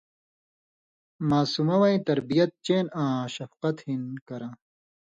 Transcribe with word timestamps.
ماسمہ 1.29 1.75
وَیں 1.81 1.99
تربیت 2.07 2.49
چین 2.65 2.85
آں 3.01 3.15
شفقت 3.35 3.75
ہِنکراں 3.87 4.53